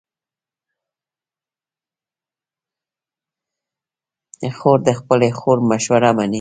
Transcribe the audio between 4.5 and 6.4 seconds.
خور د خپلې خور مشوره منې.